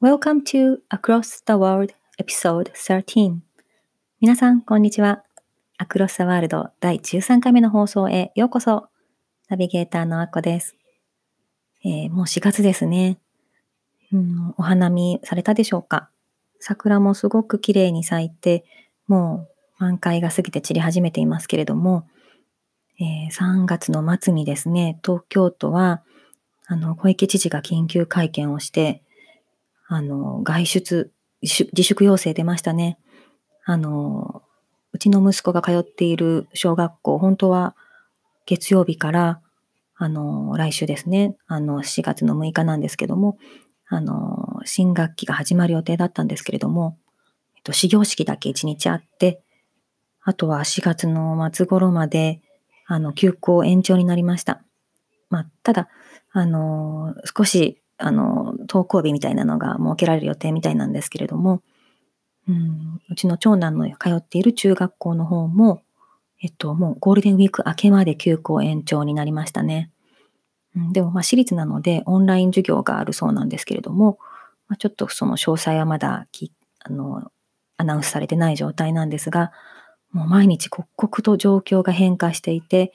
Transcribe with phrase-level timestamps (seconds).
[0.00, 3.38] Welcome to Across the World Episode 13
[4.20, 5.24] 皆さん、こんにちは。
[5.76, 8.86] アクロス・ザ・ワールド第13回目の放送へようこそ。
[9.48, 10.76] ナビゲーターのアコです。
[11.84, 13.18] えー、もう4月ですね、
[14.12, 14.54] うん。
[14.56, 16.10] お花見されたでしょうか？
[16.60, 18.64] 桜もすごく綺麗に咲いて、
[19.08, 19.48] も
[19.80, 22.06] う満開が過ぎて散り始めていますけれども、
[23.00, 26.04] えー、3月の末にですね、東京都は、
[26.66, 29.02] あの、小池知事が緊急会見をして、
[29.88, 31.10] あの、外出、
[31.42, 32.98] 自粛要請出ましたね。
[33.64, 34.42] あの、
[34.92, 37.74] うちの息子が通っている小学校、本当は
[38.46, 39.40] 月曜日から、
[39.96, 43.38] あの、来週ですね、あの、4月の6日なんですけども、
[43.88, 46.98] あの、新学期が始まる予定だったんですけれども、
[47.56, 49.40] えっと、始業式だけ1日あって、
[50.22, 52.42] あとは4月の末頃まで、
[52.86, 54.62] あの、休校延長になりました。
[55.30, 55.88] まあ、ただ、
[56.32, 61.62] あの、少しあの、登校日みたいなのが設けられる予定みたいなんですけれども、
[62.48, 65.82] うん、うちの長男の通っている中学校の方も、
[66.40, 69.90] えっと、もうゴールデンウィーク明けまで休校延長になりましたね。
[70.76, 74.18] うん、でも、まあ、私立なのでオンライン授業があるそうなんですけれども、
[74.68, 77.30] まあ、ちょっとその詳細はまだきあの
[77.76, 79.52] アナウンスされてない状態なんですが、
[80.12, 82.92] もう毎日刻々と状況が変化していて、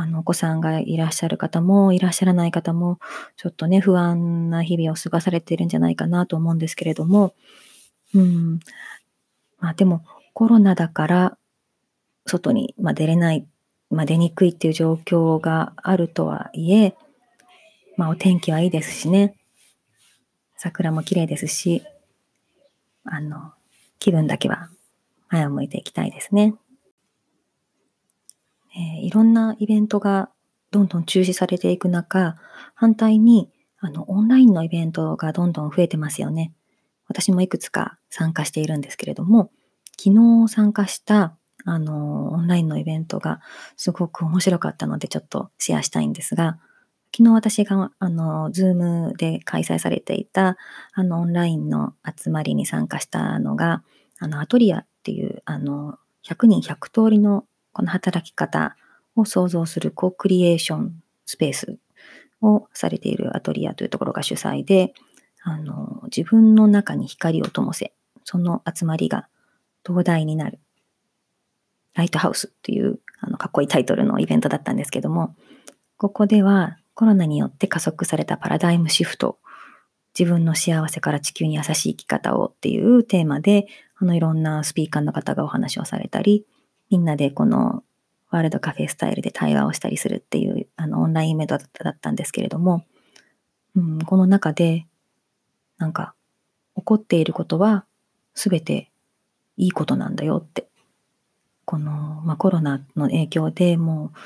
[0.00, 2.98] あの、お子さんがいらっしゃる方もいらっしゃらない方も、
[3.36, 7.34] ちょっとね、不安な日々を過ごされているんじゃないかなと思うんですけれども、
[8.14, 8.60] うん。
[9.58, 10.02] まあでも、
[10.32, 11.38] コロナだから、
[12.24, 13.46] 外に、まあ、出れない、
[13.90, 16.96] まあ、出にくいっていう状況があるとはいえ、
[17.98, 19.36] まあお天気はいいですしね。
[20.56, 21.82] 桜も綺麗ですし、
[23.04, 23.52] あの、
[23.98, 24.70] 気分だけは
[25.28, 26.54] 前を向いていきたいですね。
[28.74, 30.30] えー、いろんなイベントが
[30.70, 32.36] どんどん中止されていく中、
[32.74, 36.52] 反対にあのオンラインのイベントがどんどん増えてますよね。
[37.08, 39.50] 私もいくつか参加しているんですけれども、
[39.98, 43.40] 昨日参加したあのオンラインのイベントが
[43.76, 46.58] すごく面白かったのでちょっとシェアしたいんですが、
[47.16, 50.56] 昨日私があのズームで開催されていた
[50.92, 53.82] あのオンラインの集まりに参加したのが、
[54.20, 58.76] あのアトリアっていうあの100人100通りのこの働き方
[59.16, 61.78] を想像するコクリエーションスペース
[62.42, 64.94] をされているアトリアというところが主催で、
[65.42, 67.92] あの、自分の中に光を灯せ、
[68.24, 69.28] その集まりが
[69.82, 70.58] 灯台になる。
[71.94, 75.34] ライトハウスっていうあのかっこいいタイトルのイベントだったんですけども、
[75.96, 79.38] ここではコロナによって加速されたパラダイムシフト、
[80.18, 83.66] 自分の幸せから地球に優しい生き方をっていうテーマで、
[83.96, 86.46] あのいろんなスピーカーの方がお話をされたり、
[86.90, 87.82] みんなでこの
[88.30, 92.84] ワールドカフェスタイルで対話をしたりするっていうあのオンラインイベントだったんですけれども、
[93.76, 94.86] うん、この中で
[95.78, 96.14] なんか
[96.76, 97.84] 起こっていることは
[98.34, 98.90] 全て
[99.56, 100.68] いいことなんだよって。
[101.64, 104.18] この、まあ、コロナの影響でもう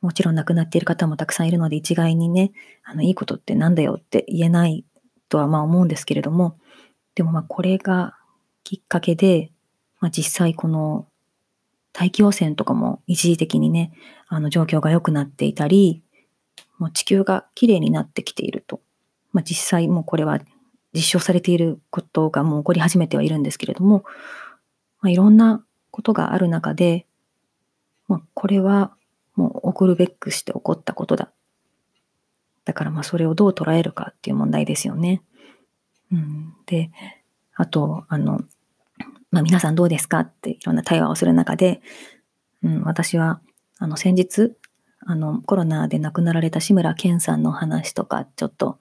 [0.00, 2.52] もちろん亡くなっている方もたくさんいるので一概にね、
[2.84, 4.84] あのいいことってなんだよって言えない
[5.28, 6.56] とはまあ思うんですけれども、
[7.14, 8.16] でもまあこれが
[8.64, 9.50] きっかけで、
[10.00, 11.06] まあ、実際この
[11.98, 13.92] 大気汚染とかも一時的にね、
[14.28, 16.00] あの状況が良くなっていたり、
[16.78, 18.80] もう地球がきれいになってきていると。
[19.32, 20.38] まあ、実際もうこれは
[20.94, 24.04] 実証されていることがもう起こり始めてはいるんですけれども、
[25.00, 27.04] まあ、いろんなことがある中で、
[28.06, 28.94] まあ、これは
[29.34, 31.32] もう起こるべくして起こったことだ。
[32.64, 35.20] だからまあそれをどう捉えるかっていう問題ですよね。
[36.12, 36.92] うん、で、
[37.56, 38.42] あと、あの、
[39.30, 40.20] まあ、皆さんどうですか？
[40.20, 41.80] っていろんな対話をする中で、
[42.62, 43.40] うん、私は、
[43.78, 44.52] あの、先日、
[45.00, 48.78] あの、コロナで亡くなられた志村けんさんの話とか、ちょっと、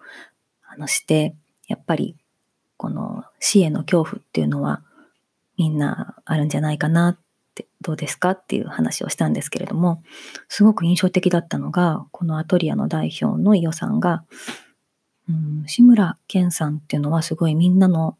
[0.67, 1.35] あの、して、
[1.67, 2.15] やっぱり、
[2.77, 4.81] この死への恐怖っていうのは、
[5.57, 7.17] みんなあるんじゃないかなっ
[7.55, 8.31] て、どうですか？
[8.31, 10.01] っていう話をしたんですけれども、
[10.47, 14.23] すごく印象的だったのが、このアトリアの代表の伊代さんが、
[15.29, 18.17] うん、志村けんさんっていうのはすごいみんなの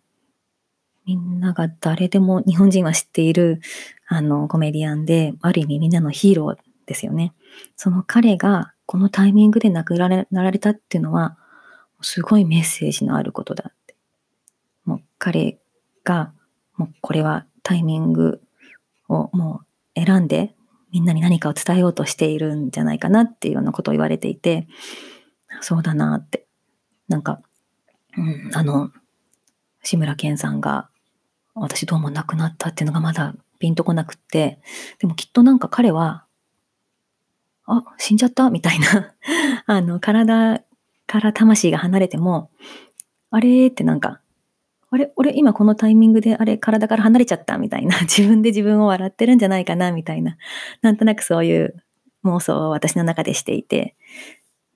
[1.07, 3.61] みんなが誰でも日本人は知っている
[4.07, 7.33] あのコメディアンで、ある意味みんなのヒーローですよね。
[7.77, 11.37] その彼がこのタイミングで亡くなられたっていうのは、
[12.01, 13.95] すごいメッセージのあることだって。
[14.83, 15.59] もう彼
[16.03, 16.33] が、
[16.75, 18.41] もうこれはタイミング
[19.07, 19.61] をも
[19.95, 20.53] う選んで
[20.91, 24.67] みんなに何かを伝えようとしているんじゃないかなっていうようなことを言われていて、
[25.61, 26.45] そうだなって。
[27.07, 27.41] なんか、
[28.17, 28.91] うん、あの、
[29.83, 30.89] 志村けんさんが
[31.59, 34.59] 私どうも亡くなったっていうのがまだピンとこなくって、
[34.99, 36.25] でもきっとなんか彼は、
[37.65, 39.13] あ、死んじゃったみたいな
[39.65, 40.63] あの、体
[41.05, 42.51] から魂が離れても、
[43.31, 44.21] あれってなんか、
[44.89, 50.37] あれ俺今このタイミングであれ体から離れちゃったみたいな、 自分で自分を笑ってるんじゃないかなみたいな、
[50.81, 51.83] なんとなくそういう
[52.23, 53.95] 妄想を私の中でしていて、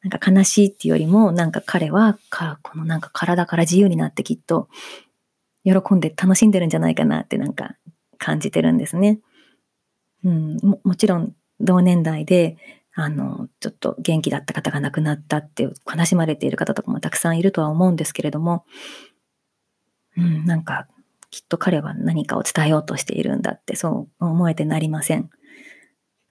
[0.03, 4.67] なんか悲しいっていうよりも、なんか彼は、かこのなんか体から自由になってきっと、
[5.63, 7.75] 喜んで楽しんでるんじゃないかなってなんか
[8.17, 9.19] 感じてるんですね。
[10.23, 12.57] うん、ももちろん同年代で、
[12.93, 18.65] あの、ちょっと元気だった方が亡くなったって悲しまれている方とかもたくさんいるとは思うんですけれども、
[20.17, 20.87] うん、なんか、
[21.29, 25.29] きっと彼は何かを伝えようとしているんだって、そう思えてなりません。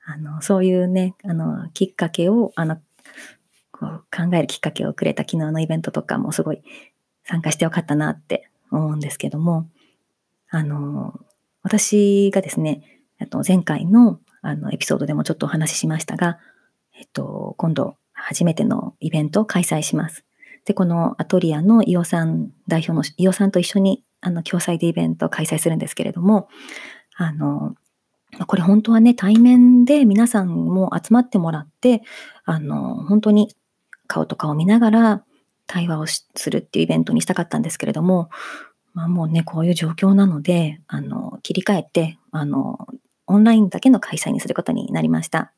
[0.04, 2.76] あの、そういうね、あの、きっかけを、あの、
[3.72, 6.62] こう考えるきっかけをくれた昨日のイベントとかもすごい
[7.24, 9.68] 参加してよかったなって思うんですけども、
[10.48, 11.18] あの、
[11.62, 12.82] 私がですね、
[13.28, 16.38] と前回のあのエピソードでもちょっとお話ししましたが、
[16.98, 20.24] えっと、今度初めてのイベントを開催します。
[20.64, 26.48] で、このアトリアの伊オさん代表の伊オさんと一緒にあの共催でイベントを開催するんですけれども、
[27.16, 27.74] あの、
[28.46, 32.02] これ本当はね、対面で皆さんも集まってもらって、
[32.44, 33.54] あの、本当に
[34.06, 35.24] 顔と顔を見ながら
[35.70, 38.28] 対話をするっていうイベントにしたかったんですけれども、
[38.92, 42.88] まあもうね、こういう状況なので、あの、切り替えて、あの、
[43.28, 45.52] オンラインだけの開催にすることになりました。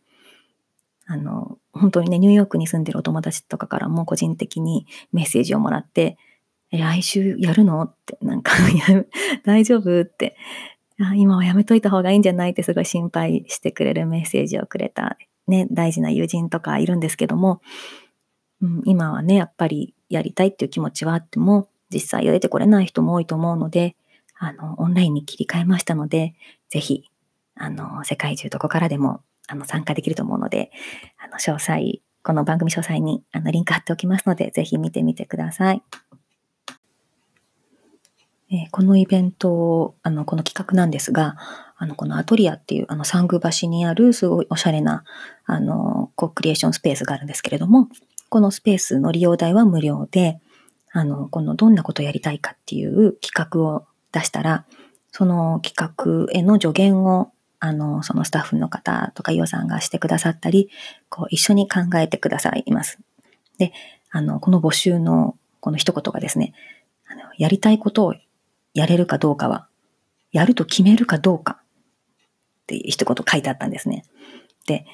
[1.07, 6.19] あの、本当にね、ニューヨークに住んでるお友達とかからも個人的にメッセージをもらって、
[6.71, 8.53] 来週やるのって、なんか
[9.47, 10.37] 大丈夫って、
[11.01, 15.17] あ今はやめといた方がいいんじゃないってすごい心配してくれるメッセージをくれた、
[15.49, 17.63] ね、大事な友人とかいるんですけども、
[18.63, 23.97] うん、今はね、やっぱりやりたいっていう気持ちはあっても、実際は出てこれない人も多いと思うので、
[24.39, 26.35] あの、オンラインに切り替えましたので、
[26.71, 27.05] ぜひ、
[27.55, 30.71] あの、世界中どこからでも、あの、参加できると思うので、
[31.19, 35.83] あの、詳細、この番組詳細に、あの、リンク貼っておきますので、ぜひ見てみてください。
[38.51, 41.37] え、このイベント、あの、この企画なんですが、
[41.77, 45.05] あの、このアトリアっていう、あの、サング橋にあるすごいおしゃれな、
[45.47, 47.89] あの、コクリエーションスペースがあるんですけれども、
[48.33, 50.41] このスペースの利用代は無料で、
[50.91, 54.65] あの、このどんなことをやりたいかっていう企画を出したら、
[55.11, 57.31] その企画への助言を、
[57.61, 60.71] あの、そのスタッフの方とか、予算がしてくださったり、
[61.11, 63.01] こう、一緒に考えてくださいます。
[63.59, 63.75] で、
[64.11, 66.55] あの、この募集の、この一言がですね、
[67.07, 68.15] あのやりたいことを
[68.73, 69.69] やれるかどうかは、
[70.31, 71.61] やると決めるかどうか
[72.63, 74.07] っていう一言書いてあったんですね。
[74.67, 74.87] で、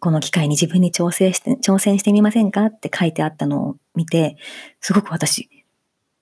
[0.00, 4.36] この機会に自分に挑戦して、挑戦してみませんかって書いてあったのを見て、
[4.80, 5.48] すごく私、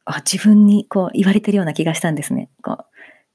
[0.05, 2.49] あ自分にこう言われてるような気がしたんですね。
[2.62, 2.84] こう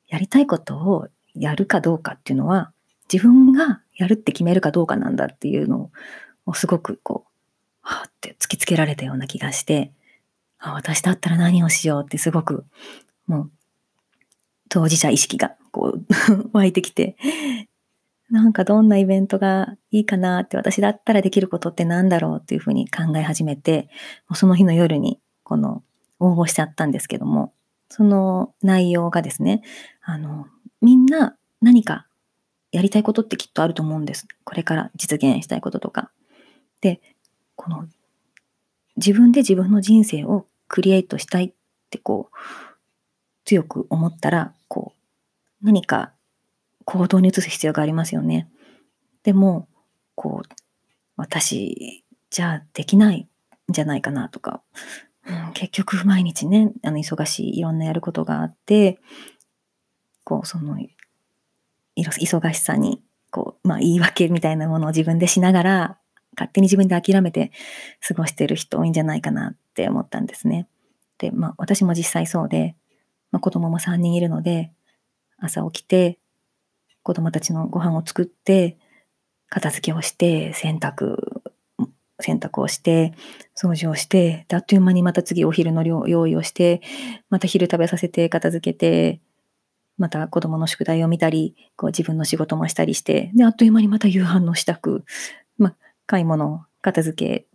[0.08, 2.72] やりたいことをやるかどうかっていうのは、
[3.12, 5.90] 自分がやるって決めるかどうかなんだっていうの
[6.46, 7.32] を、すごくこう、
[7.82, 9.92] はあって突きつけられたような気がして、
[10.60, 12.66] あ私だったら何をしようってすごく、
[13.28, 13.52] もう、
[14.70, 17.16] 当事者意識がこう 湧いてきて、
[18.32, 23.90] なんかどんなイベントがいいかなって私だったらできることって何だろうっていうふうに考え始めて、
[24.30, 25.84] もうその日の夜にこの
[26.20, 27.54] 応募しちゃったんですけども、
[27.90, 29.64] その内容がですね、
[30.02, 30.48] あの、
[30.82, 32.08] みんな何か
[32.72, 34.26] やりたいことってきっとあると思うんです。
[34.46, 36.10] これから実現したいこととか。
[36.80, 37.02] で、
[37.58, 37.86] この
[38.96, 41.54] 自分で自分の人生をクリエイトしたいっ
[41.90, 42.38] てこう、
[43.44, 44.94] 強く思ったら、こ
[45.62, 46.14] う、何か
[46.92, 48.50] 行動に移す必要がありますよね。
[49.24, 49.70] でも、
[50.16, 50.56] こう、
[51.16, 53.28] 私じゃあできないん
[53.70, 54.62] じゃないかなとか、
[55.26, 59.00] うん、結局毎日ね、あの忙しいいろんなやることがあって、
[60.26, 60.78] こう、その、
[61.96, 65.98] 忙しさに、こう、まあ言い訳みたいなものを自分でしながら、
[66.36, 67.54] 勝手に自分で諦めて
[68.06, 70.68] 過ごしてる人多いんじゃないかなって思ったんですね。
[71.20, 72.76] で、まあ私も実際そうで、
[73.32, 74.74] まあ、子供も3人いるので、
[75.38, 76.21] 朝起きて、
[77.04, 78.78] 子供たちのご飯を作って、
[79.50, 81.18] 片付けをして、洗濯、
[82.20, 83.14] 洗濯をして、
[83.56, 86.82] 掃除をして、あっという間にまた次お昼の用意をして、
[87.30, 89.20] また昼食べさせて片付けて、
[89.98, 95.04] また子供の宿題を見たり、こう自分の仕事もしたりして、で、あっという間にまた夕飯の支度、
[95.58, 97.46] ま買い物、片付け、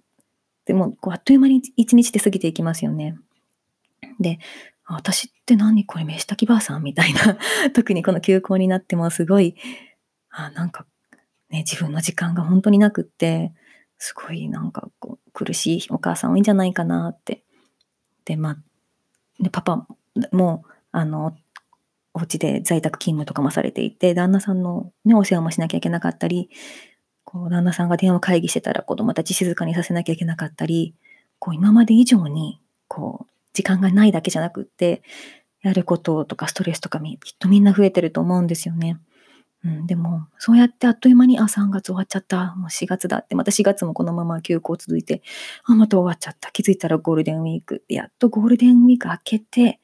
[0.66, 3.16] でも、こうあっという間に一日で過ぎていきますよね。
[4.20, 4.38] で、
[4.86, 7.38] 私って何これ飯炊きばあさんみたいな
[7.74, 9.56] 特にこの休校になってもすごい
[10.30, 10.86] あなんか
[11.50, 13.52] ね自分の時間が本当になくって
[13.98, 17.42] すごいなんかこう苦しいお母さん多いんじゃないかなって。
[18.24, 18.58] でまあ
[19.40, 19.86] でパパ
[20.32, 21.36] もあの
[22.14, 26.48] お家で在宅勤務とかもされていて旦那さんの、ね、お世話もしなきゃいけなかったり
[27.24, 30.94] こう旦那さんが電話会議してたら子供たち静かにさせなきゃいけなかったり
[31.38, 35.02] こう今まで以上にこう時間がないだけじゃなくって、
[35.62, 39.00] やることとかストレスとかみきっとみんな増えてると思うんですよね。
[39.64, 42.54] うん、でも、そうやってあっという間に、あ、3月終わっちゃった。
[42.54, 45.22] もう4月だって、また4月もこのまま休校続いて、
[45.64, 46.50] あ、また終わっちゃった。
[46.52, 47.82] 気づいたらゴールデンウィーク。
[47.88, 49.80] やっとゴールデンウィーク明けて、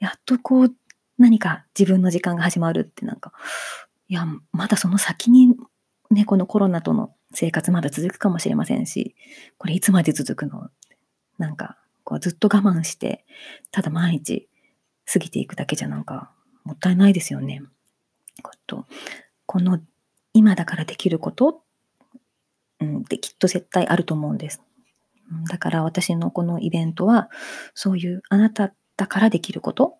[0.00, 0.74] やっとこう、
[1.16, 3.32] 何か自分の時間が始まるってなんか、
[4.08, 5.54] いや、まだその先に、
[6.10, 9.14] ね、このコロナとの生活まだ続くかもしれませんし、
[9.56, 10.68] これいつまで続くの？
[11.38, 13.26] なんか、こうずっと我慢して、
[13.72, 14.48] ただ毎日
[15.12, 16.30] 過ぎていくだけじゃなんか
[16.62, 17.62] もったいないですよね。
[18.42, 18.86] こと
[19.44, 19.80] この
[20.32, 21.62] 今だからできること、
[22.80, 24.62] うん、できっと絶対あると思うんです。
[25.50, 27.28] だから私のこのイベントは、
[27.74, 29.96] そういうあなただからできること、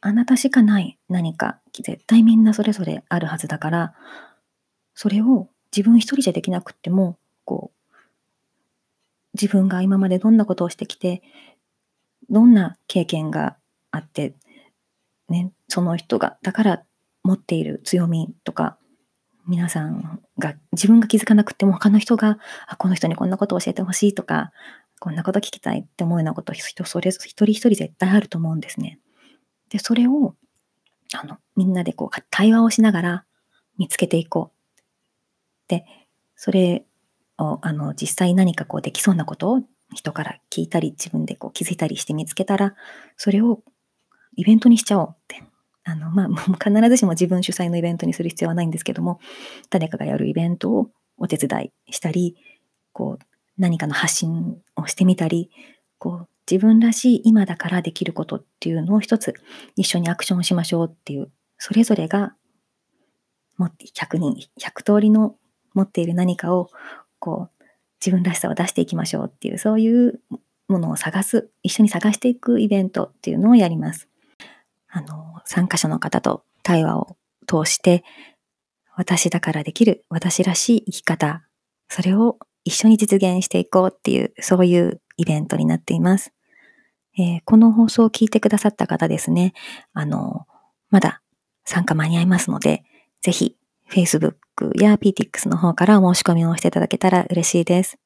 [0.00, 3.94] あなたしかない何か、絶対みんなそれぞれあるはずだから、
[4.94, 7.79] それを自分一人じゃできなくっても、こう、
[9.34, 11.22] 自分が今までどんなことをしてきて、
[12.28, 13.56] どんな経験が
[13.90, 14.34] あって、
[15.28, 16.82] ね、その人が、だから
[17.22, 18.78] 持っている強みとか、
[19.46, 24.52] 皆さんが自分が気づかなくても他の人が、あ、この人にこんなことを教えてほしいとか、
[25.00, 28.98] こんなこと聞きたいって思うようなこと、人それぞれ一人一人絶対あると思うんですね。
[29.70, 30.34] で、それを、
[31.14, 33.24] あの、みんなでこう、対話をしながら
[33.78, 34.88] 見つけていこう。
[35.68, 35.84] で、
[36.36, 36.84] それ
[37.62, 39.62] あの実際何かこうできそうなことを
[39.94, 42.74] 人から聞いたり自分でこう気づいたりして見つけたら
[43.16, 43.62] それを
[44.36, 45.42] イベントにしちゃおうって。
[45.82, 49.18] あのまあ必ずしも自分主催のイベントにする必要はないんですけども
[49.70, 52.36] 誰かがやるイベントをお手伝いしたり
[52.92, 53.24] こう
[53.56, 55.50] 何かの発信をしてみたり
[55.98, 59.34] こう自分らしい今だからできることっていうのを一つ
[59.74, 62.34] 一緒にアクションしましょうっていうそれぞれが
[63.56, 65.36] も100人100通りの
[65.74, 66.70] 持っている何かを
[67.20, 67.64] こう、
[68.04, 70.20] 自分らしさを出していきましょうっていう、そういう
[70.68, 74.08] ものを探す、一緒に探していくイベントっていうのをやります。
[74.88, 78.02] あの、参加者の方と対話を通して、
[78.96, 81.44] 私だからできる、私らしい生き方、
[81.88, 86.32] それを一緒に実現していこうっていう、そういうイベントになっています。
[87.18, 89.52] えー、この放送を聞いてくださった方ですね、
[89.92, 90.46] あの、
[90.90, 91.22] まだ
[91.64, 92.84] 参加間に合いますので、
[93.20, 93.56] ぜひ
[93.90, 94.34] Facebook
[94.80, 97.98] や PTX の方から申し込みをしていただけたら嬉しいです。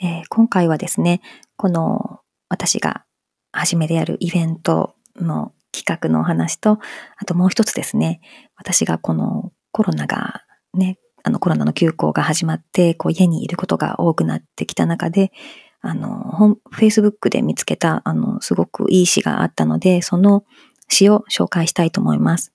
[0.00, 1.20] えー、今回はですね、
[1.56, 3.04] この私が
[3.52, 6.78] 初めてやるイベントの企画のお話と、
[7.16, 8.20] あともう一つですね、
[8.56, 10.42] 私がこのコロナが
[10.74, 15.32] ね、あのコロナの休校が始まって、こう家にいることが多くなってきた中で、
[15.80, 20.44] あの、Facebook で見つけた、あの、すごくいい詩があったので、その
[20.88, 22.52] 詩を紹介したいと思います。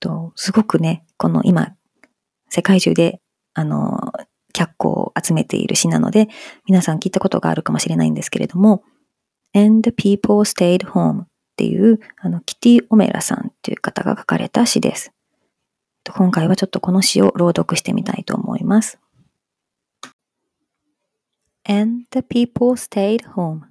[0.00, 1.75] とすごくね、この今
[2.48, 3.20] 世界中で、
[3.54, 4.12] あの、
[4.52, 6.28] 脚光を集めている詩なので、
[6.66, 8.82] 皆さん聞いたことがあるかもしれないんですけれども、
[9.54, 11.26] And the people stayed home っ
[11.56, 15.12] ていう、あの、キティ・オメラさんっていう方が書かれた詩です。
[16.14, 18.98] 今回はちょっとこの詩を朗読してみたいと思います。
[21.68, 23.62] And the people stayed home.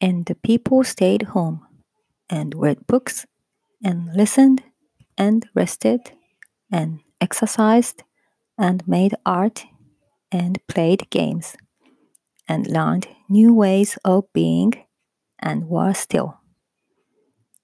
[0.00, 1.60] And the people stayed home
[2.28, 3.26] and read books
[3.84, 4.62] and listened
[5.16, 6.00] and rested
[6.72, 8.02] and exercised
[8.58, 9.66] and made art
[10.32, 11.56] and played games
[12.48, 14.72] and learned new ways of being
[15.38, 16.38] and were still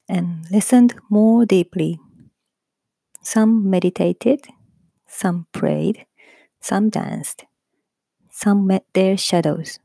[0.09, 1.99] and listened more deeply.
[3.23, 4.47] Some meditated,
[5.07, 6.07] some prayed,
[6.61, 7.45] some danced,
[8.31, 9.79] some met their shadows,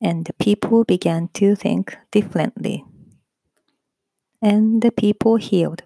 [0.00, 2.84] and the people began to think differently.
[4.42, 5.82] And the people healed,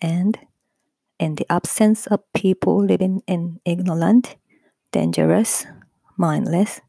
[0.00, 0.38] and
[1.24, 4.36] in the absence of people living in ignorant,
[4.92, 5.66] dangerous,
[6.18, 6.82] mindless,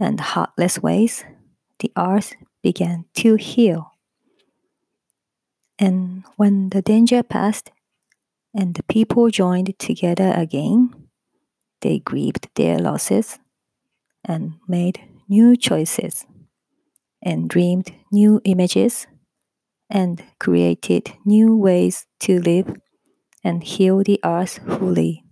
[0.00, 1.24] and heartless ways,
[1.78, 3.92] the earth began to heal.
[5.78, 7.70] And when the danger passed
[8.52, 10.90] and the people joined together again,
[11.82, 13.38] they grieved their losses
[14.24, 16.26] and made new choices
[17.22, 19.06] and dreamed new images
[19.88, 22.76] and created new ways to live
[23.44, 25.24] and heal the earth fully,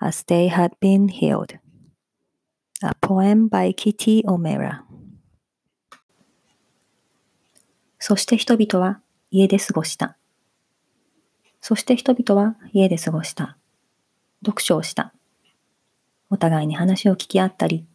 [0.00, 1.58] as they had been healed.
[2.82, 4.84] A poem by Kitty O'Mara.
[7.98, 10.18] そして人々は家で過ごした。
[11.60, 13.56] そして人々は家で過ごした。
[14.44, 15.14] 読書をした。
[16.28, 17.86] お互いに話を聞き合ったり、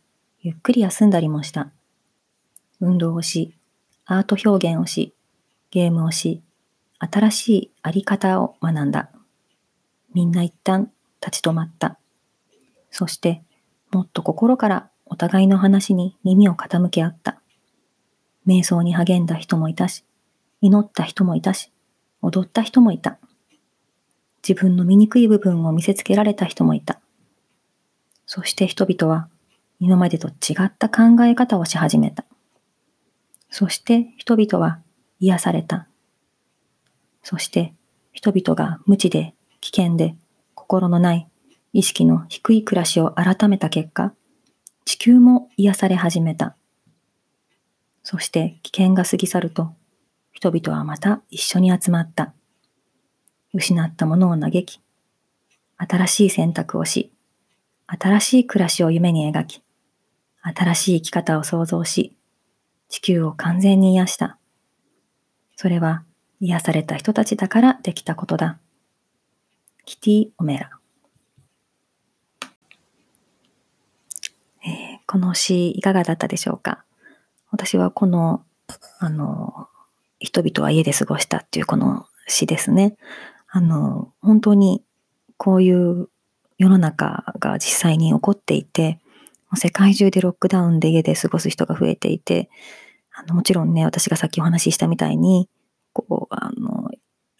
[0.41, 1.71] ゆっくり休んだりもした。
[2.79, 3.53] 運動をし、
[4.05, 5.13] アート表現をし、
[5.69, 6.41] ゲームをし、
[6.99, 9.09] 新しいあり方を学んだ。
[10.13, 10.91] みんな一旦
[11.25, 11.97] 立ち止まった。
[12.91, 13.43] そして、
[13.91, 17.41] もっと心からお互いの話に耳を傾け合った。
[18.45, 20.03] 瞑想に励んだ人もいたし、
[20.61, 21.71] 祈った人もいたし、
[22.21, 23.17] 踊った人もいた。
[24.47, 26.99] 自分の醜い部分を見せつけられた人もいた。
[28.25, 29.27] そして人々は
[29.79, 32.25] 今までと違った考え方をし始めた。
[33.49, 34.79] そして人々は
[35.19, 35.88] 癒された。
[37.29, 37.75] そして
[38.11, 40.15] 人々が無知で危険で
[40.55, 41.27] 心のない
[41.73, 44.15] 意識の低い暮らしを改めた結果、
[44.83, 46.57] 地球も癒され始めた。
[48.01, 49.75] そして危険が過ぎ去ると、
[50.31, 52.33] 人々はまた一緒に集まった。
[53.53, 54.81] 失ったものを嘆き、
[55.77, 57.13] 新しい選択をし、
[57.85, 59.61] 新しい暮らしを夢に描き、
[60.41, 62.17] 新しい生き方を創造し、
[62.87, 64.39] 地球を完全に癒した。
[65.55, 66.05] それは
[66.39, 68.59] 癒された人たちだからできたことだ。
[69.85, 70.71] キティ・オメラ。
[74.65, 76.83] えー、この詩いかがだったでしょうか？
[77.51, 78.43] 私はこの、
[78.99, 79.67] あの、
[80.19, 82.95] 人々は家で過ごしたっていうこの詩ですね。
[83.47, 84.83] あの、本当に
[85.37, 86.09] こういう
[86.57, 88.99] 世の中が実際に起こっていて、
[89.55, 92.49] 世界中でロックダウンで家で過ごす人が増えていて、
[93.11, 95.49] あのもちろんね、私がさっきお話ししたみたいに、
[95.93, 96.89] こう、あの、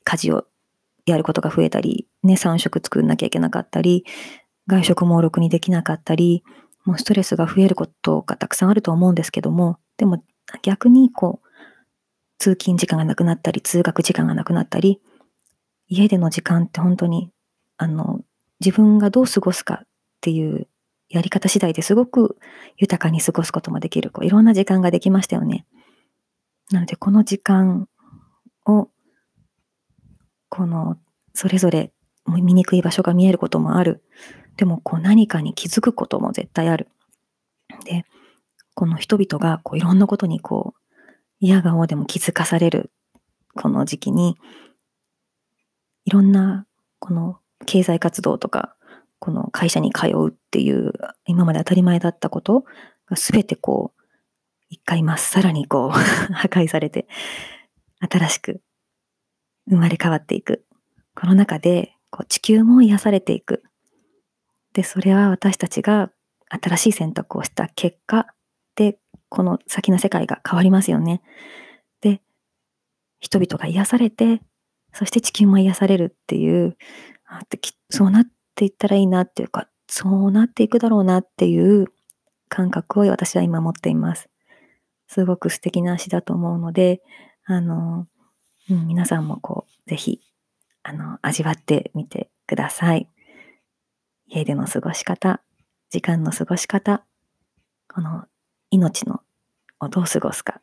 [0.03, 0.45] 家事を
[1.05, 4.05] やることが増えたり、ね、3食作んなきゃいけなかったり、
[4.67, 6.43] 外食もろくにできなかったり、
[6.85, 10.23] もうストレスが増えることがたくさんあると思うんですけども、でも
[10.61, 11.47] 逆にこう、
[12.37, 15.01] 通勤時間がなくなったり、通学時間がなくなったり、
[15.87, 17.31] 家での時間って本当に、
[17.77, 18.21] あの、
[18.59, 19.87] 自分がどう過ごすかっ
[20.21, 20.67] ていう
[21.09, 22.37] やり方次第ですごく
[22.77, 25.65] 豊かに過ごすこともできる、こういろんな時間ができましたよね。
[26.71, 27.88] なので、この時間
[28.69, 28.89] を、
[30.49, 30.97] この、
[31.33, 31.91] それぞれ
[32.25, 34.03] 見にくい場所が見えることもある。
[34.57, 36.89] でも、こう何かに気づくことも絶対ある。
[37.85, 38.05] で、
[38.75, 40.79] この人々がこういろんなことにこう、
[41.39, 42.91] 嫌顔でも気づかされる、
[43.55, 44.37] この時期に、
[46.05, 46.65] いろんな、
[46.99, 48.75] この経済活動とか、
[49.19, 50.93] この会社に通うっていう、
[51.25, 52.65] 今まで当たり前だったこと
[53.05, 54.01] が全てこう、
[54.69, 57.07] 一回まっさらにこう破壊されて、
[57.99, 58.61] 新しく
[59.69, 60.65] 生まれ変わっていく。
[61.15, 63.63] この中で、こう地球も癒されていく。
[64.73, 66.11] で、それは私たちが
[66.49, 68.27] 新しい選択をした結果
[68.75, 68.97] で、
[69.29, 71.21] この先の世界が変わりますよね。
[72.01, 72.21] で、
[73.19, 74.41] 人々が癒されて、
[74.93, 76.77] そして地球も癒されるっていう、
[77.25, 77.41] あ
[77.89, 81.87] そうなっていったらいいなっていうか、そうなっていくだろうなっていう
[82.47, 84.29] 感覚を私は今持っています。
[85.07, 87.01] すごく素敵な詩だと思うので、
[87.51, 88.05] あの、
[88.69, 90.21] うん、皆さんもこう、ぜひ、
[90.83, 93.09] あの、味わってみてください。
[94.27, 95.41] 家での過ごし方、
[95.89, 97.03] 時間の過ごし方、
[97.91, 98.25] この
[98.69, 99.21] 命の
[99.79, 100.61] をどう過ごすか、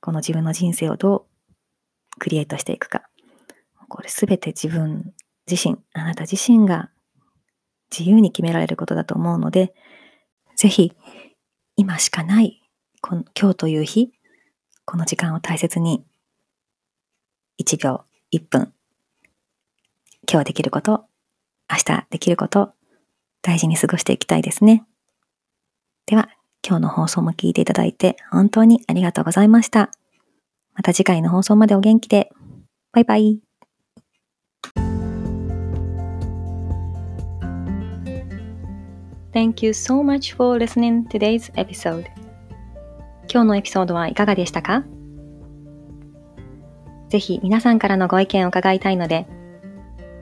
[0.00, 1.26] この自分の人生をど
[2.14, 3.10] うクリエイトしていくか、
[3.88, 5.12] これすべて自分
[5.50, 6.92] 自身、あなた自身が
[7.90, 9.74] 自由に決められることだと思うので、
[10.54, 10.92] ぜひ
[11.74, 12.62] 今しかない
[13.00, 14.12] この今日という日、
[14.90, 16.02] この時間を大切に
[17.60, 18.72] 1秒、1分、
[20.26, 21.04] 今日できること、
[21.70, 22.72] 明日できること、
[23.42, 24.86] 大事に過ごしていきたいですね。
[26.06, 26.30] では、
[26.66, 29.90] 今日の放送も聞いていただいて本当にありがとうございました。
[30.72, 32.30] また次回の放送までお元気で。
[32.92, 33.40] バイバイ。
[39.34, 42.06] Thank you so much for listening today's episode.
[43.30, 44.84] 今日のエピソードはいかがでしたか？
[47.08, 49.26] ぜひ皆さんからのご意見を伺いたいので、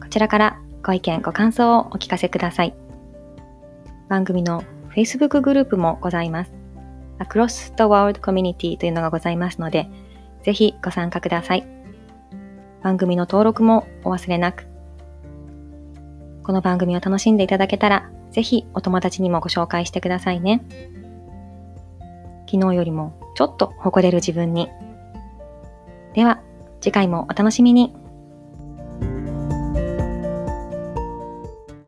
[0.00, 2.74] こちらからご意見、ご感想をお聞かせください。
[4.08, 4.62] 番組の
[4.94, 6.52] Facebook グループもございます。
[7.18, 9.88] Across the World Community というのがございますので、
[10.42, 11.73] ぜひご参加ください。
[12.84, 14.66] 番組の登録もお忘れなく。
[16.42, 20.62] この番組を楽しんでいただけたら、ぜひお友達にもご紹介してくださいね。
[22.46, 24.68] 昨日よりもちょっと誇れる自分に。
[26.12, 26.42] では、
[26.82, 27.94] 次回もお楽しみに。